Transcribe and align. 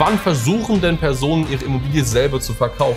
wann 0.00 0.18
versuchen 0.18 0.80
denn 0.80 0.96
Personen 0.96 1.46
ihre 1.50 1.62
Immobilie 1.62 2.02
selber 2.02 2.40
zu 2.40 2.54
verkaufen? 2.54 2.96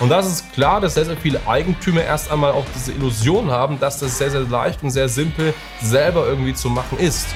Und 0.00 0.10
das 0.10 0.26
ist 0.26 0.52
klar, 0.52 0.80
dass 0.80 0.94
sehr, 0.94 1.04
sehr 1.04 1.16
viele 1.16 1.40
Eigentümer 1.46 2.02
erst 2.02 2.30
einmal 2.30 2.52
auch 2.52 2.64
diese 2.74 2.92
Illusion 2.92 3.50
haben, 3.50 3.80
dass 3.80 3.98
das 3.98 4.18
sehr, 4.18 4.30
sehr 4.30 4.40
leicht 4.40 4.82
und 4.82 4.90
sehr 4.90 5.08
simpel 5.08 5.54
selber 5.80 6.26
irgendwie 6.26 6.54
zu 6.54 6.68
machen 6.68 6.98
ist. 6.98 7.28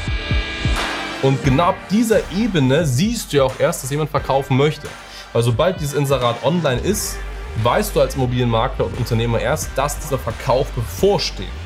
Und 1.23 1.43
genau 1.45 1.67
ab 1.67 1.77
dieser 1.89 2.21
Ebene 2.33 2.85
siehst 2.85 3.33
du 3.33 3.39
ja 3.39 3.45
auch 3.45 3.55
erst, 3.59 3.85
dass 3.85 3.91
jemand 3.91 4.11
verkaufen 4.11 4.57
möchte. 4.57 4.89
Weil 5.33 5.43
sobald 5.43 5.81
dieses 5.81 5.95
Inserat 5.95 6.43
online 6.45 6.81
ist, 6.81 7.17
weißt 7.63 7.95
du 7.95 8.01
als 8.01 8.17
Immobilienmakler 8.17 8.87
und 8.87 8.99
Unternehmer 8.99 9.41
erst, 9.41 9.71
dass 9.77 9.99
dieser 9.99 10.19
Verkauf 10.19 10.69
bevorsteht. 10.73 11.62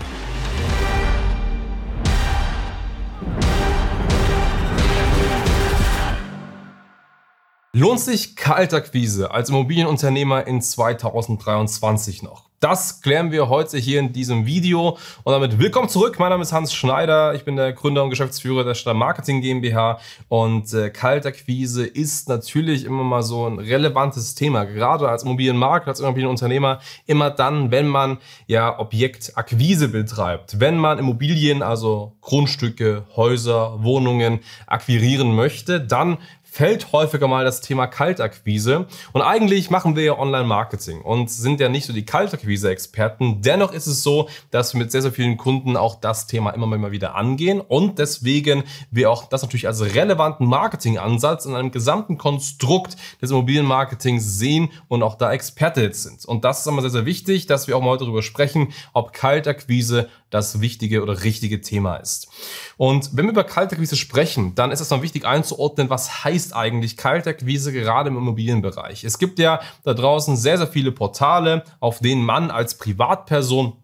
Lohnt 7.79 8.01
sich 8.01 8.37
Kaltakquise 8.37 9.31
als 9.31 9.51
Immobilienunternehmer 9.51 10.47
in 10.47 10.63
2023 10.63 12.23
noch? 12.23 12.47
Das 12.59 13.03
klären 13.03 13.33
wir 13.33 13.51
heute 13.51 13.77
hier 13.77 14.01
in 14.01 14.15
diesem 14.15 14.47
Video. 14.47 14.97
Und 15.25 15.33
damit 15.35 15.59
willkommen 15.59 15.91
zurück. 15.91 16.19
Mein 16.19 16.31
Name 16.31 16.43
ist 16.43 16.55
Hans 16.55 16.73
Schneider. 16.73 17.35
Ich 17.35 17.45
bin 17.45 17.57
der 17.57 17.75
Gründer 17.75 18.03
und 18.03 18.09
Geschäftsführer 18.09 18.65
der 18.65 18.73
Stadt 18.73 18.97
Marketing 18.97 19.43
GmbH. 19.43 20.01
Und 20.29 20.73
äh, 20.73 20.89
Kaltakquise 20.89 21.87
ist 21.87 22.31
natürlich 22.31 22.87
immer 22.87 23.05
mal 23.05 23.23
so 23.23 23.47
ein 23.47 23.59
relevantes 23.59 24.35
Thema. 24.35 24.65
Gerade 24.65 25.11
als 25.11 25.25
Immobilienmakler, 25.25 25.89
als 25.89 26.01
Immobilienunternehmer. 26.01 26.81
Immer 27.05 27.29
dann, 27.29 27.71
wenn 27.71 27.89
man 27.89 28.17
ja 28.47 28.79
Objektakquise 28.79 29.89
betreibt. 29.89 30.59
Wenn 30.59 30.79
man 30.79 30.99
Immobilien, 30.99 31.63
also 31.63 32.17
Grundstücke, 32.23 33.05
Häuser, 33.17 33.85
Wohnungen 33.85 34.41
akquirieren 34.67 35.37
möchte, 35.37 35.79
dann 35.79 36.17
fällt 36.57 36.91
häufiger 36.93 37.29
mal 37.29 37.45
das 37.45 37.61
Thema 37.61 37.87
Kaltakquise. 37.87 38.87
Und 39.13 39.21
eigentlich 39.21 39.69
machen 39.69 39.95
wir 39.95 40.05
ja 40.05 40.19
Online-Marketing 40.19 41.03
und 41.03 41.31
sind 41.31 41.61
ja 41.61 41.69
nicht 41.69 41.85
so 41.85 41.93
die 41.93 42.07
Kaltakquise-Experten. 42.07 43.43
Dennoch 43.43 43.73
ist 43.73 43.87
es 43.87 44.03
so, 44.03 44.31
dass 44.51 44.73
wir 44.73 44.79
mit 44.79 44.91
sehr, 44.91 45.03
sehr 45.03 45.13
vielen 45.13 45.37
Kunden 45.37 45.77
auch 45.77 46.01
das 46.01 46.27
Thema 46.27 46.53
immer 46.53 46.67
mal 46.67 46.93
wieder 46.93 47.15
angehen 47.15 47.61
und 47.61 47.99
deswegen 47.99 48.65
wir 48.91 49.11
auch 49.11 49.29
das 49.29 49.43
natürlich 49.43 49.67
als 49.67 49.83
relevanten 49.83 50.47
Marketingansatz 50.47 51.45
in 51.45 51.55
einem 51.55 51.73
gesamten 51.73 52.17
Konstrukt 52.17 52.97
des 53.21 53.31
Immobilienmarketings 53.31 54.39
sehen 54.39 54.71
und 54.89 55.03
auch 55.03 55.17
da 55.17 55.33
Experte 55.33 55.93
sind. 55.93 56.25
Und 56.25 56.47
das 56.47 56.61
ist 56.61 56.67
immer 56.67 56.81
sehr, 56.81 56.91
sehr 56.91 57.05
wichtig, 57.05 57.47
dass 57.47 57.69
wir 57.69 57.77
auch 57.77 57.83
mal 57.83 57.99
darüber 57.99 58.23
sprechen, 58.23 58.73
ob 58.95 59.13
Kaltakquise 59.13 60.09
das 60.31 60.61
wichtige 60.61 61.03
oder 61.03 61.23
richtige 61.23 61.61
Thema 61.61 61.97
ist. 61.97 62.29
Und 62.77 63.17
wenn 63.17 63.27
wir 63.27 63.33
über 63.33 63.45
Kaltakquise 63.45 63.97
sprechen, 63.97 64.55
dann 64.55 64.73
ist 64.73 64.81
es 64.81 64.91
noch 64.91 65.03
wichtig 65.03 65.25
einzuordnen, 65.25 65.89
was 65.89 66.25
heißt 66.25 66.55
eigentlich 66.55 66.97
Kaltakquise 66.97 67.73
gerade 67.73 68.11
im 68.11 68.17
Immobilienbereich. 68.17 69.05
Es 69.05 69.19
gibt 69.19 69.39
ja 69.39 69.61
da 69.85 69.95
draußen 69.95 70.37
sehr, 70.37 70.59
sehr 70.59 70.67
viele 70.67 70.93
Portale, 70.93 71.65
auf 71.81 72.01
denen 72.01 72.25
man 72.25 72.51
als 72.51 72.77
Privatperson 72.77 73.75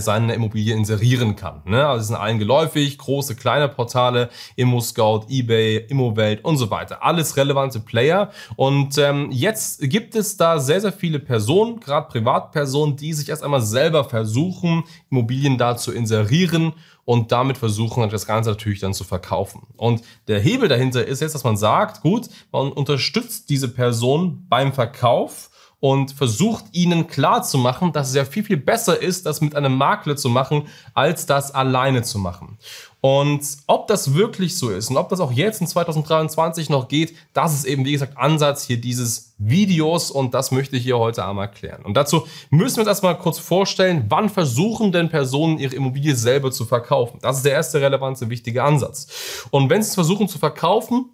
seine 0.00 0.34
Immobilie 0.34 0.74
inserieren 0.74 1.36
kann. 1.36 1.62
Ne? 1.64 1.86
Also 1.86 2.06
sind 2.06 2.16
allen 2.16 2.38
geläufig, 2.38 2.98
große, 2.98 3.36
kleine 3.36 3.68
Portale, 3.68 4.28
ImmoScout, 4.56 5.26
eBay, 5.28 5.86
Immowelt 5.88 6.44
und 6.44 6.56
so 6.56 6.70
weiter. 6.70 7.04
Alles 7.04 7.36
relevante 7.36 7.78
Player. 7.78 8.30
Und 8.56 8.98
ähm, 8.98 9.28
jetzt 9.30 9.80
gibt 9.82 10.16
es 10.16 10.36
da 10.36 10.58
sehr, 10.58 10.80
sehr 10.80 10.92
viele 10.92 11.20
Personen, 11.20 11.78
gerade 11.78 12.08
Privatpersonen, 12.08 12.96
die 12.96 13.12
sich 13.12 13.28
erst 13.28 13.44
einmal 13.44 13.62
selber 13.62 14.04
versuchen, 14.04 14.82
Immobilien 15.10 15.58
da 15.58 15.76
zu 15.76 15.92
inserieren 15.92 16.72
und 17.04 17.30
damit 17.32 17.56
versuchen, 17.56 18.08
das 18.10 18.26
Ganze 18.26 18.50
natürlich 18.50 18.80
dann 18.80 18.92
zu 18.92 19.04
verkaufen. 19.04 19.62
Und 19.76 20.02
der 20.26 20.40
Hebel 20.40 20.68
dahinter 20.68 21.06
ist 21.06 21.22
jetzt, 21.22 21.34
dass 21.34 21.44
man 21.44 21.56
sagt, 21.56 22.02
gut, 22.02 22.28
man 22.50 22.72
unterstützt 22.72 23.48
diese 23.48 23.68
Person 23.68 24.44
beim 24.48 24.72
Verkauf 24.72 25.50
und 25.80 26.10
versucht 26.12 26.64
ihnen 26.72 27.06
klarzumachen, 27.06 27.92
dass 27.92 28.08
es 28.08 28.14
ja 28.14 28.24
viel, 28.24 28.42
viel 28.42 28.56
besser 28.56 29.00
ist, 29.00 29.26
das 29.26 29.40
mit 29.40 29.54
einem 29.54 29.76
Makler 29.76 30.16
zu 30.16 30.28
machen, 30.28 30.66
als 30.92 31.26
das 31.26 31.54
alleine 31.54 32.02
zu 32.02 32.18
machen. 32.18 32.58
Und 33.00 33.42
ob 33.68 33.86
das 33.86 34.14
wirklich 34.14 34.58
so 34.58 34.70
ist 34.70 34.90
und 34.90 34.96
ob 34.96 35.08
das 35.08 35.20
auch 35.20 35.30
jetzt 35.30 35.60
in 35.60 35.68
2023 35.68 36.68
noch 36.68 36.88
geht, 36.88 37.14
das 37.32 37.54
ist 37.54 37.64
eben, 37.64 37.84
wie 37.84 37.92
gesagt, 37.92 38.18
Ansatz 38.18 38.64
hier 38.64 38.80
dieses 38.80 39.34
Videos 39.38 40.10
und 40.10 40.34
das 40.34 40.50
möchte 40.50 40.76
ich 40.76 40.82
hier 40.82 40.98
heute 40.98 41.24
einmal 41.24 41.48
klären. 41.48 41.84
Und 41.84 41.94
dazu 41.94 42.26
müssen 42.50 42.76
wir 42.76 42.80
uns 42.80 42.88
erstmal 42.88 43.16
kurz 43.16 43.38
vorstellen, 43.38 44.06
wann 44.08 44.28
versuchen 44.28 44.90
denn 44.90 45.10
Personen 45.10 45.58
ihre 45.58 45.76
Immobilie 45.76 46.16
selber 46.16 46.50
zu 46.50 46.64
verkaufen? 46.64 47.20
Das 47.22 47.36
ist 47.36 47.44
der 47.44 47.52
erste 47.52 47.80
relevante, 47.80 48.28
wichtige 48.30 48.64
Ansatz. 48.64 49.46
Und 49.50 49.70
wenn 49.70 49.80
sie 49.80 49.90
es 49.90 49.94
versuchen 49.94 50.26
zu 50.26 50.40
verkaufen, 50.40 51.10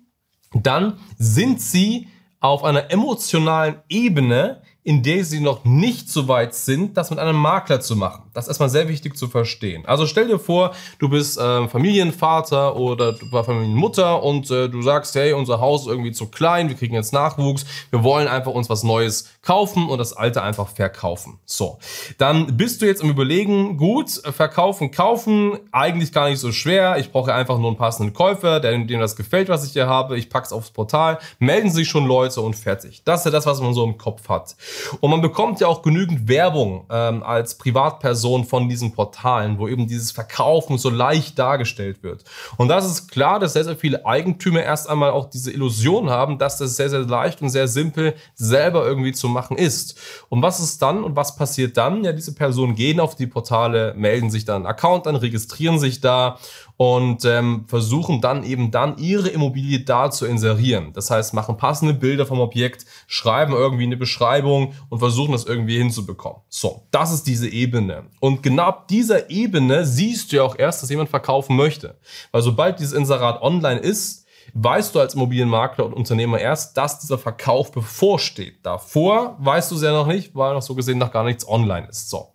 dann 0.55 0.99
sind 1.19 1.61
sie 1.61 2.09
auf 2.45 2.63
einer 2.63 2.91
emotionalen 2.91 3.77
Ebene, 3.89 4.61
in 4.83 5.03
der 5.03 5.25
sie 5.25 5.41
noch 5.41 5.65
nicht 5.65 6.11
so 6.11 6.29
weit 6.29 6.55
sind, 6.55 6.95
das 6.95 7.09
mit 7.09 7.19
einem 7.19 7.37
Makler 7.37 7.81
zu 7.81 7.97
machen. 7.97 8.25
Das 8.35 8.45
ist 8.45 8.49
erstmal 8.49 8.69
sehr 8.69 8.87
wichtig 8.87 9.17
zu 9.17 9.29
verstehen. 9.29 9.87
Also 9.87 10.07
stell 10.07 10.27
dir 10.27 10.39
vor, 10.39 10.75
du 10.99 11.09
bist 11.09 11.39
äh, 11.39 11.67
Familienvater 11.69 12.77
oder 12.77 13.13
du 13.15 13.33
war 13.33 13.45
Familienmutter 13.45 14.23
und 14.23 14.51
äh, 14.51 14.69
du 14.69 14.83
sagst, 14.83 15.15
hey, 15.15 15.33
unser 15.33 15.59
Haus 15.59 15.83
ist 15.83 15.87
irgendwie 15.87 16.13
zu 16.13 16.27
klein, 16.27 16.69
wir 16.69 16.77
kriegen 16.77 16.95
jetzt 16.95 17.15
Nachwuchs, 17.15 17.65
wir 17.89 18.05
wollen 18.05 18.29
einfach 18.29 18.53
uns 18.53 18.69
was 18.69 18.83
Neues 18.83 19.31
kaufen 19.45 19.89
und 19.89 19.99
das 19.99 20.15
alte 20.15 20.43
einfach 20.43 20.69
verkaufen. 20.69 21.39
So, 21.45 21.79
dann 22.19 22.57
bist 22.57 22.81
du 22.81 22.87
jetzt 22.87 23.03
im 23.03 23.11
Überlegen, 23.11 23.77
gut, 23.77 24.11
verkaufen, 24.11 24.91
kaufen, 24.91 25.59
eigentlich 25.71 26.13
gar 26.13 26.29
nicht 26.29 26.39
so 26.39 26.51
schwer. 26.51 26.97
Ich 26.99 27.13
brauche 27.13 27.33
einfach 27.35 27.59
nur 27.59 27.69
einen 27.69 27.77
passenden 27.77 28.15
Käufer, 28.15 28.61
der, 28.61 28.79
dem 28.79 29.01
das 29.01 29.17
gefällt, 29.17 29.49
was 29.49 29.65
ich 29.67 29.73
hier 29.73 29.87
habe. 29.87 30.17
Ich 30.17 30.31
pack's 30.31 30.53
aufs 30.53 30.71
Portal, 30.71 31.19
melden 31.39 31.71
sich 31.71 31.89
schon 31.89 32.07
Leute 32.07 32.41
und 32.41 32.57
fertig. 32.57 33.03
Das 33.05 33.21
ist 33.21 33.27
ja 33.27 33.31
das, 33.31 33.47
was 33.47 33.61
man 33.61 33.75
so 33.75 33.85
im 33.85 33.99
Kopf 33.99 34.29
hat. 34.29 34.57
Und 35.01 35.11
man 35.11 35.21
bekommt 35.21 35.61
ja 35.61 35.67
auch 35.67 35.83
genügend 35.83 36.27
Werbung 36.29 36.87
ähm, 36.91 37.23
als 37.23 37.59
Privatperson 37.59 38.45
von 38.45 38.69
diesen 38.69 38.93
Portalen, 38.93 39.59
wo 39.59 39.69
eben 39.69 39.87
dieses 39.87 40.11
Verkaufen 40.11 40.79
so 40.79 40.89
leicht 40.89 41.39
dargestellt 41.39 42.03
wird. 42.03 42.25
Und 42.57 42.69
das 42.69 42.87
ist 42.87 43.11
klar, 43.11 43.39
dass 43.39 43.53
sehr, 43.53 43.65
sehr 43.65 43.77
viele 43.77 44.07
Eigentümer 44.07 44.63
erst 44.63 44.89
einmal 44.89 45.11
auch 45.11 45.29
diese 45.29 45.53
Illusion 45.53 46.09
haben, 46.09 46.39
dass 46.39 46.59
das 46.59 46.77
sehr, 46.77 46.89
sehr 46.89 47.01
leicht 47.01 47.43
und 47.43 47.51
sehr 47.51 47.69
simpel 47.69 48.15
selber 48.35 48.87
irgendwie 48.87 49.13
zu 49.13 49.34
machen 49.35 49.59
ist. 49.59 49.99
Und 50.31 50.41
was 50.41 50.61
ist 50.61 50.81
dann 50.81 51.05
und 51.05 51.17
was 51.17 51.37
passiert 51.37 51.77
dann? 51.77 52.03
Ja, 52.05 52.13
diese 52.13 52.35
Personen 52.35 52.75
gehen 52.75 53.01
auf 53.01 53.15
die 53.15 53.27
Portale, 53.27 53.93
melden 53.97 54.31
sich 54.31 54.47
dann 54.47 54.57
einen 54.57 54.67
Account 54.67 55.07
an, 55.07 55.17
registrieren 55.17 55.79
sich 55.79 56.01
da 56.01 56.39
und 56.77 57.25
ähm, 57.25 57.67
versuchen 57.69 58.21
dann 58.21 58.43
eben 58.43 58.71
dann 58.71 58.99
ihre 58.99 59.29
Immobilie 59.29 59.81
da 59.81 60.11
zu 60.11 60.27
inserieren. 60.27 60.93
Das 60.93 61.11
heißt, 61.11 61.35
machen 61.35 61.57
passende 61.57 61.95
Bilder 61.95 62.27
vom 62.27 62.41
Objekt, 62.41 62.85
schreiben 63.07 63.53
irgendwie 63.53 63.85
eine 63.85 63.97
Beschreibung 63.97 64.75
und 64.89 64.99
versuchen 64.99 65.33
das 65.33 65.45
irgendwie 65.45 65.79
hinzubekommen. 65.79 66.41
So, 66.49 66.87
das 66.91 67.13
ist 67.13 67.27
diese 67.27 67.49
Ebene. 67.49 68.05
Und 68.21 68.43
genau 68.43 68.65
ab 68.65 68.89
dieser 68.89 69.31
Ebene 69.31 69.85
siehst 69.87 70.33
du 70.33 70.37
ja 70.37 70.43
auch 70.43 70.59
erst, 70.59 70.83
dass 70.83 70.91
jemand 70.91 71.11
verkaufen 71.11 71.57
möchte. 71.57 71.99
Weil 72.33 72.43
sobald 72.43 72.81
dieses 72.81 72.93
Inserat 72.93 73.43
online 73.43 73.81
ist, 73.81 74.24
weißt 74.53 74.95
du 74.95 75.01
als 75.01 75.15
Immobilienmakler 75.15 75.87
und 75.87 75.95
Unternehmer 75.95 76.39
erst, 76.39 76.77
dass 76.77 77.01
dieser 77.01 77.19
Verkauf 77.19 77.73
bevorsteht. 77.73 78.59
Davor 78.63 79.37
weißt 79.39 79.71
du 79.71 79.77
es 79.77 79.83
ja 79.83 79.93
noch 79.93 80.07
nicht, 80.07 80.35
weil 80.35 80.55
noch 80.55 80.63
so 80.63 80.75
gesehen 80.75 80.99
noch 80.99 81.13
gar 81.13 81.25
nichts 81.25 81.49
online 81.49 81.89
ist. 81.89 82.11
So. 82.11 82.33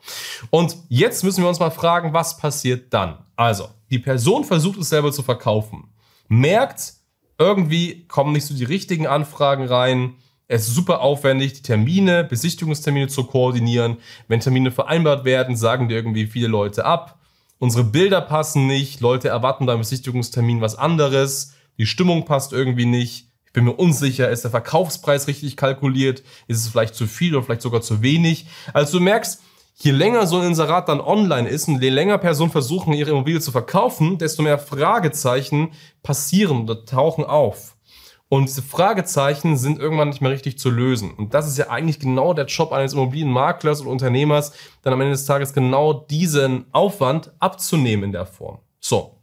Und 0.50 0.76
jetzt 0.90 1.24
müssen 1.24 1.44
wir 1.44 1.50
uns 1.50 1.60
mal 1.60 1.72
fragen, 1.72 2.14
was 2.14 2.38
passiert 2.38 2.94
dann? 2.94 3.20
Also, 3.36 3.70
die 3.90 4.00
Person 4.00 4.44
versucht 4.44 4.80
es 4.80 4.90
selber 4.90 5.12
zu 5.12 5.24
verkaufen, 5.24 5.90
merkt, 6.28 6.94
irgendwie 7.38 8.06
kommen 8.08 8.34
nicht 8.34 8.46
so 8.46 8.54
die 8.54 8.66
richtigen 8.66 9.08
Anfragen 9.08 9.66
rein. 9.66 10.16
Es 10.48 10.68
ist 10.68 10.76
super 10.76 11.02
aufwendig, 11.02 11.54
die 11.54 11.62
Termine, 11.62 12.24
Besichtigungstermine 12.24 13.08
zu 13.08 13.24
koordinieren. 13.24 13.98
Wenn 14.28 14.42
Termine 14.42 14.72
vereinbart 14.72 15.24
werden, 15.24 15.56
sagen 15.56 15.88
dir 15.88 15.96
irgendwie 15.96 16.28
viele 16.28 16.48
Leute 16.48 16.86
ab. 16.86 17.20
Unsere 17.60 17.84
Bilder 17.84 18.22
passen 18.22 18.68
nicht, 18.68 19.02
Leute 19.02 19.28
erwarten 19.28 19.66
beim 19.66 19.80
Besichtigungstermin 19.80 20.62
was 20.62 20.76
anderes, 20.76 21.54
die 21.80 21.88
Stimmung 21.88 22.26
passt 22.26 22.54
irgendwie 22.54 22.86
nicht. 22.86 23.30
Ich 23.48 23.54
bin 23.54 23.64
mir 23.64 23.74
unsicher, 23.74 24.30
ist 24.30 24.44
der 24.44 24.52
Verkaufspreis 24.52 25.28
richtig 25.28 25.58
kalkuliert? 25.58 26.22
Ist 26.48 26.60
es 26.60 26.68
vielleicht 26.68 26.94
zu 26.94 27.08
viel 27.08 27.36
oder 27.36 27.44
vielleicht 27.44 27.64
sogar 27.64 27.82
zu 27.82 28.04
wenig? 28.04 28.46
Also 28.74 29.00
du 29.00 29.04
merkst, 29.04 29.42
je 29.78 29.92
länger 29.92 30.28
so 30.28 30.38
ein 30.38 30.48
Inserat 30.48 30.88
dann 30.88 31.02
online 31.02 31.50
ist 31.50 31.68
und 31.68 31.82
je 31.82 31.90
länger 31.90 32.20
Personen 32.20 32.52
versuchen, 32.52 32.94
ihre 32.94 33.10
Immobilie 33.10 33.40
zu 33.40 33.52
verkaufen, 33.52 34.20
desto 34.20 34.44
mehr 34.44 34.60
Fragezeichen 34.60 35.72
passieren 36.04 36.62
oder 36.62 36.86
tauchen 36.86 37.24
auf. 37.24 37.76
Und 38.28 38.48
diese 38.48 38.62
Fragezeichen 38.62 39.58
sind 39.58 39.80
irgendwann 39.80 40.10
nicht 40.10 40.22
mehr 40.22 40.30
richtig 40.30 40.60
zu 40.60 40.70
lösen. 40.70 41.16
Und 41.16 41.34
das 41.34 41.48
ist 41.48 41.58
ja 41.58 41.70
eigentlich 41.70 42.00
genau 42.00 42.36
der 42.36 42.46
Job 42.46 42.72
eines 42.72 42.94
Immobilienmaklers 42.94 43.82
und 43.82 43.88
Unternehmers, 43.88 44.52
dann 44.84 44.94
am 44.94 45.02
Ende 45.02 45.14
des 45.14 45.26
Tages 45.26 45.54
genau 45.54 45.94
diesen 45.94 46.66
Aufwand 46.72 47.32
abzunehmen 47.40 48.04
in 48.04 48.12
der 48.12 48.28
Form. 48.28 48.60
So. 48.80 49.16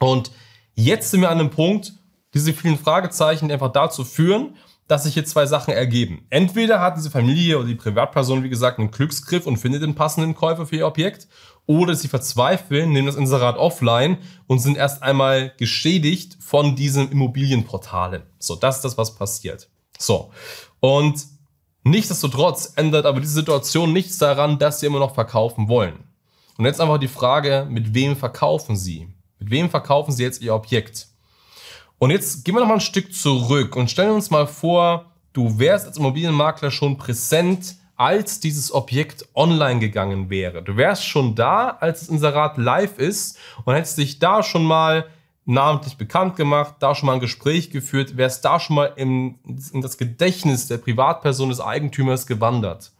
Und 0.00 0.32
jetzt 0.74 1.12
sind 1.12 1.20
wir 1.20 1.30
an 1.30 1.38
einem 1.38 1.50
Punkt, 1.50 1.92
diese 2.34 2.52
vielen 2.52 2.78
Fragezeichen 2.78 3.50
einfach 3.50 3.72
dazu 3.72 4.04
führen, 4.04 4.56
dass 4.86 5.04
sich 5.04 5.14
hier 5.14 5.24
zwei 5.24 5.46
Sachen 5.46 5.72
ergeben. 5.72 6.26
Entweder 6.30 6.80
hat 6.80 6.96
diese 6.96 7.10
Familie 7.10 7.58
oder 7.58 7.68
die 7.68 7.74
Privatperson, 7.74 8.42
wie 8.42 8.48
gesagt, 8.48 8.78
einen 8.78 8.90
Glücksgriff 8.90 9.46
und 9.46 9.58
findet 9.58 9.82
den 9.82 9.94
passenden 9.94 10.34
Käufer 10.34 10.66
für 10.66 10.76
ihr 10.76 10.86
Objekt. 10.86 11.28
oder 11.66 11.94
sie 11.94 12.08
verzweifeln, 12.08 12.92
nehmen 12.92 13.06
das 13.08 13.16
Inserat 13.16 13.58
offline 13.58 14.16
und 14.46 14.58
sind 14.58 14.78
erst 14.78 15.02
einmal 15.02 15.52
geschädigt 15.58 16.38
von 16.40 16.74
diesen 16.76 17.12
Immobilienportalen. 17.12 18.22
So, 18.38 18.56
das 18.56 18.76
ist 18.76 18.84
das, 18.86 18.96
was 18.96 19.14
passiert. 19.16 19.68
So. 19.98 20.30
Und 20.80 21.26
nichtsdestotrotz 21.84 22.72
ändert 22.76 23.04
aber 23.04 23.20
diese 23.20 23.34
Situation 23.34 23.92
nichts 23.92 24.16
daran, 24.16 24.58
dass 24.58 24.80
sie 24.80 24.86
immer 24.86 24.98
noch 24.98 25.14
verkaufen 25.14 25.68
wollen. 25.68 26.04
Und 26.56 26.64
jetzt 26.64 26.80
einfach 26.80 26.96
die 26.96 27.06
Frage, 27.06 27.66
mit 27.68 27.92
wem 27.92 28.16
verkaufen 28.16 28.74
sie? 28.74 29.08
Mit 29.38 29.50
wem 29.50 29.68
verkaufen 29.68 30.12
sie 30.12 30.22
jetzt 30.22 30.40
ihr 30.40 30.54
Objekt? 30.54 31.08
Und 31.98 32.10
jetzt 32.10 32.44
gehen 32.44 32.54
wir 32.54 32.60
noch 32.60 32.68
mal 32.68 32.74
ein 32.74 32.80
Stück 32.80 33.12
zurück 33.12 33.74
und 33.74 33.90
stellen 33.90 34.12
uns 34.12 34.30
mal 34.30 34.46
vor, 34.46 35.06
du 35.32 35.58
wärst 35.58 35.86
als 35.86 35.96
Immobilienmakler 35.96 36.70
schon 36.70 36.96
präsent, 36.96 37.76
als 37.96 38.38
dieses 38.38 38.72
Objekt 38.72 39.26
online 39.34 39.80
gegangen 39.80 40.30
wäre. 40.30 40.62
Du 40.62 40.76
wärst 40.76 41.04
schon 41.04 41.34
da, 41.34 41.70
als 41.80 42.00
das 42.00 42.08
Inserat 42.08 42.56
live 42.56 42.98
ist 42.98 43.38
und 43.64 43.74
hättest 43.74 43.98
dich 43.98 44.20
da 44.20 44.44
schon 44.44 44.64
mal 44.64 45.06
namentlich 45.44 45.96
bekannt 45.96 46.36
gemacht, 46.36 46.76
da 46.78 46.94
schon 46.94 47.06
mal 47.06 47.14
ein 47.14 47.20
Gespräch 47.20 47.70
geführt, 47.70 48.16
wärst 48.16 48.44
da 48.44 48.60
schon 48.60 48.76
mal 48.76 48.92
in, 48.94 49.38
in 49.72 49.80
das 49.80 49.98
Gedächtnis 49.98 50.68
der 50.68 50.76
Privatperson 50.76 51.48
des 51.48 51.60
Eigentümers 51.60 52.26
gewandert. 52.28 52.92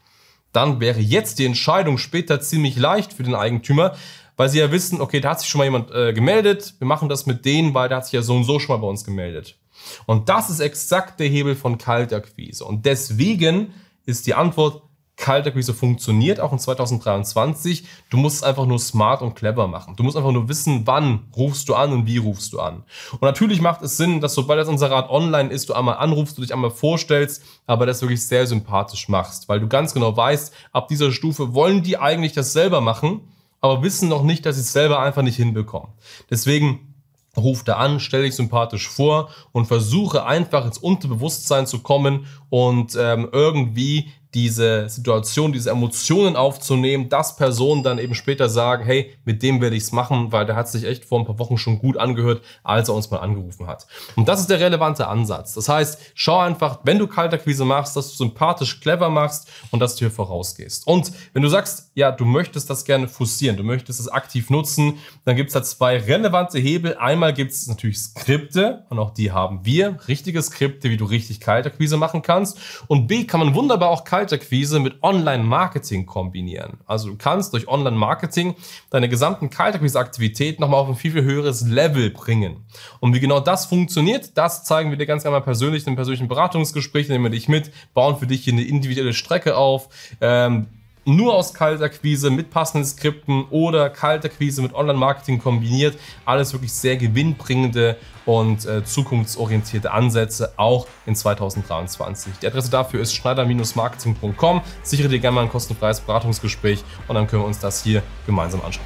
Dann 0.53 0.81
wäre 0.81 0.99
jetzt 0.99 1.39
die 1.39 1.45
Entscheidung 1.45 1.99
später 1.99 2.41
ziemlich 2.41 2.77
leicht 2.77 3.13
für 3.13 3.23
den 3.23 3.35
Eigentümer, 3.35 3.95
weil 4.39 4.49
sie 4.49 4.61
ja 4.61 4.71
wissen, 4.73 5.01
okay, 5.03 5.21
da 5.21 5.31
hat 5.31 5.41
sich 5.41 5.49
schon 5.51 5.59
mal 5.59 5.65
jemand 5.65 5.91
äh, 5.91 6.15
gemeldet, 6.15 6.75
wir 6.79 6.87
machen 6.87 7.09
das 7.09 7.27
mit 7.27 7.45
denen, 7.45 7.75
weil 7.75 7.89
der 7.89 7.99
hat 7.99 8.07
sich 8.07 8.15
ja 8.15 8.23
so 8.23 8.37
und 8.37 8.45
so 8.45 8.59
schon 8.61 8.77
mal 8.77 8.81
bei 8.81 8.89
uns 8.89 9.05
gemeldet. 9.05 9.59
Und 10.07 10.29
das 10.29 10.49
ist 10.49 10.61
exakt 10.61 11.19
der 11.21 11.27
Hebel 11.29 11.57
von 11.57 11.77
Kaltakquise. 11.77 12.65
Und 12.65 12.87
deswegen 12.87 13.75
ist 14.07 14.29
die 14.29 14.35
Antwort, 14.35 14.83
Kaltakquise 15.17 15.75
funktioniert 15.75 16.39
auch 16.39 16.53
in 16.53 16.61
2023. 16.61 17.85
Du 18.11 18.17
musst 18.17 18.37
es 18.37 18.43
einfach 18.45 18.67
nur 18.67 18.79
smart 18.79 19.23
und 19.23 19.35
clever 19.35 19.67
machen. 19.67 19.97
Du 19.97 20.05
musst 20.05 20.17
einfach 20.17 20.31
nur 20.31 20.49
wissen, 20.49 20.83
wann 20.87 21.25
rufst 21.37 21.69
du 21.69 21.75
an 21.75 21.93
und 21.93 22.07
wie 22.07 22.19
rufst 22.19 22.53
du 22.53 22.61
an. 22.61 22.85
Und 23.11 23.23
natürlich 23.23 23.61
macht 23.61 23.83
es 23.83 23.97
Sinn, 23.97 24.21
dass 24.21 24.35
sobald 24.35 24.61
das 24.61 24.69
Inserat 24.69 25.11
online 25.11 25.51
ist, 25.51 25.69
du 25.69 25.75
einmal 25.75 25.97
anrufst, 25.97 26.39
du 26.39 26.43
dich 26.43 26.53
einmal 26.53 26.71
vorstellst, 26.71 27.43
aber 27.67 27.87
das 27.87 28.03
wirklich 28.03 28.25
sehr 28.25 28.47
sympathisch 28.47 29.09
machst, 29.09 29.49
weil 29.49 29.59
du 29.59 29.67
ganz 29.67 29.95
genau 29.95 30.17
weißt, 30.17 30.55
ab 30.71 30.87
dieser 30.87 31.11
Stufe 31.11 31.55
wollen 31.55 31.83
die 31.83 31.99
eigentlich 31.99 32.35
das 32.35 32.53
selber 32.53 32.81
machen 32.81 33.23
aber 33.61 33.83
wissen 33.83 34.09
noch 34.09 34.23
nicht, 34.23 34.47
dass 34.47 34.57
sie 34.57 34.63
es 34.63 34.73
selber 34.73 35.01
einfach 35.01 35.23
nicht 35.23 35.37
hinbekommen. 35.37 35.91
Deswegen 36.31 36.95
ruf 37.37 37.65
da 37.65 37.77
an, 37.77 38.01
stell 38.01 38.23
dich 38.23 38.35
sympathisch 38.35 38.89
vor 38.89 39.31
und 39.53 39.67
versuche 39.67 40.25
einfach 40.25 40.65
ins 40.65 40.79
Unterbewusstsein 40.79 41.67
zu 41.67 41.81
kommen 41.81 42.27
und 42.51 42.97
ähm, 42.99 43.29
irgendwie 43.33 44.11
diese 44.35 44.89
Situation, 44.91 45.53
diese 45.53 45.71
Emotionen 45.71 46.37
aufzunehmen, 46.37 47.09
dass 47.09 47.37
Personen 47.37 47.83
dann 47.83 47.99
eben 47.99 48.15
später 48.15 48.49
sagen, 48.51 48.85
hey, 48.85 49.15
mit 49.25 49.43
dem 49.43 49.61
werde 49.63 49.77
ich 49.77 49.85
es 49.85 49.93
machen, 49.93 50.33
weil 50.33 50.45
der 50.45 50.55
hat 50.55 50.69
sich 50.69 50.85
echt 50.85 51.07
vor 51.07 51.19
ein 51.19 51.25
paar 51.25 51.39
Wochen 51.39 51.57
schon 51.57 51.79
gut 51.79 51.97
angehört, 51.97 52.43
als 52.63 52.89
er 52.89 52.95
uns 52.95 53.11
mal 53.11 53.19
angerufen 53.19 53.67
hat. 53.67 53.87
Und 54.17 54.29
das 54.29 54.41
ist 54.41 54.51
der 54.51 54.61
relevante 54.61 55.07
Ansatz. 55.07 55.55
Das 55.55 55.69
heißt, 55.69 56.13
schau 56.15 56.39
einfach, 56.39 56.81
wenn 56.85 56.99
du 56.99 57.07
Kaltakquise 57.07 57.65
machst, 57.65 57.97
dass 57.97 58.11
du 58.11 58.17
sympathisch 58.17 58.81
clever 58.81 59.09
machst 59.09 59.49
und 59.71 59.81
dass 59.81 59.95
du 59.95 60.01
hier 60.01 60.11
vorausgehst. 60.11 60.87
Und 60.87 61.11
wenn 61.33 61.43
du 61.43 61.49
sagst, 61.49 61.91
ja, 61.95 62.13
du 62.13 62.27
möchtest 62.27 62.69
das 62.69 62.85
gerne 62.85 63.09
fussieren, 63.09 63.57
du 63.57 63.63
möchtest 63.63 63.99
es 63.99 64.09
aktiv 64.09 64.51
nutzen, 64.51 64.99
dann 65.25 65.37
gibt 65.37 65.49
es 65.49 65.55
da 65.55 65.63
zwei 65.63 65.99
relevante 65.99 66.59
Hebel. 66.59 66.97
Einmal 66.99 67.33
gibt 67.33 67.53
es 67.53 67.67
natürlich 67.67 67.99
Skripte 67.99 68.85
und 68.91 68.99
auch 68.99 69.11
die 69.11 69.33
haben 69.33 69.65
wir, 69.65 69.99
richtige 70.07 70.43
Skripte, 70.43 70.91
wie 70.91 70.99
du 70.99 71.07
richtig 71.07 71.41
Kaltakquise 71.41 71.97
machen 71.97 72.21
kannst. 72.21 72.59
Und 72.89 73.07
B 73.07 73.25
kann 73.25 73.41
man 73.41 73.55
wunderbar 73.55 73.89
auch 73.89 74.05
Kaltakquise 74.05 74.28
Kaltakquise 74.29 74.79
mit 74.79 75.03
Online-Marketing 75.03 76.05
kombinieren. 76.05 76.79
Also 76.87 77.09
du 77.09 77.17
kannst 77.17 77.55
durch 77.55 77.67
Online-Marketing 77.67 78.55
deine 78.91 79.09
gesamten 79.09 79.49
Kaltakquise-Aktivität 79.49 80.61
nochmal 80.61 80.81
auf 80.81 80.89
ein 80.89 80.97
viel, 80.97 81.13
viel 81.13 81.23
höheres 81.23 81.63
Level 81.63 82.11
bringen. 82.11 82.65
Und 83.01 83.15
wie 83.15 83.21
genau 83.21 83.41
das 83.41 83.65
funktioniert, 83.65 84.37
das 84.37 84.65
zeigen 84.65 84.91
wir 84.91 84.99
dir 84.99 85.07
ganz 85.07 85.25
einmal 85.25 85.41
persönlich 85.41 85.85
in 85.85 85.89
einem 85.89 85.97
persönlichen 85.97 86.29
Beratungsgespräch, 86.29 87.09
nehmen 87.09 87.25
wir 87.25 87.31
dich 87.31 87.49
mit, 87.49 87.71
bauen 87.95 88.19
für 88.19 88.27
dich 88.27 88.45
hier 88.45 88.53
eine 88.53 88.65
individuelle 88.65 89.15
Strecke 89.15 89.57
auf, 89.57 89.89
ähm, 90.21 90.67
nur 91.09 91.35
aus 91.35 91.55
Kaltakquise 91.55 92.31
mit 92.31 92.51
passenden 92.51 92.87
Skripten 92.87 93.45
oder 93.51 93.89
Kaltakquise 93.89 94.61
mit 94.61 94.75
Online-Marketing 94.75 95.39
kombiniert. 95.39 95.99
Alles 96.27 96.53
wirklich 96.53 96.73
sehr 96.73 96.97
gewinnbringende 96.97 97.97
und 98.27 98.67
äh, 98.67 98.85
zukunftsorientierte 98.85 99.91
Ansätze, 99.91 100.53
auch 100.59 100.87
in 101.07 101.15
2023. 101.15 102.35
Die 102.43 102.47
Adresse 102.47 102.71
dafür 102.71 103.01
ist 103.01 103.15
schneider-marketing.com. 103.15 104.61
Sichere 104.83 105.09
dir 105.09 105.19
gerne 105.19 105.37
mal 105.37 105.43
ein 105.43 105.49
kostenfreies 105.49 106.01
Beratungsgespräch 106.01 106.85
und 107.09 107.15
dann 107.15 107.27
können 107.27 107.43
wir 107.43 107.47
uns 107.47 107.59
das 107.59 107.83
hier 107.83 108.03
gemeinsam 108.27 108.61
anschauen. 108.61 108.85